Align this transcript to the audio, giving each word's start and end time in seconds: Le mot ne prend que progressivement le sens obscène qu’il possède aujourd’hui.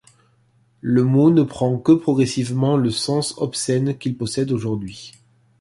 Le 0.79 1.03
mot 1.03 1.29
ne 1.29 1.43
prend 1.43 1.77
que 1.77 1.91
progressivement 1.91 2.75
le 2.75 2.89
sens 2.89 3.35
obscène 3.37 3.95
qu’il 3.95 4.17
possède 4.17 4.51
aujourd’hui. 4.51 5.11